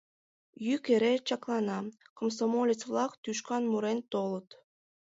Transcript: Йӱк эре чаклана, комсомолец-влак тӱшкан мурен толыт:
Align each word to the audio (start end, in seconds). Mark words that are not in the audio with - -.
Йӱк 0.65 0.85
эре 0.95 1.13
чаклана, 1.27 1.79
комсомолец-влак 2.17 3.11
тӱшкан 3.23 3.63
мурен 3.71 3.99
толыт: 4.11 4.47